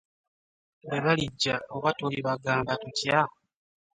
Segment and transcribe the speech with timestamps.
[0.85, 3.19] Bwe balijja oba tulibagamba tutya?